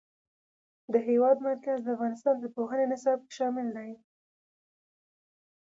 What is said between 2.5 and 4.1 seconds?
پوهنې نصاب کې شامل دي.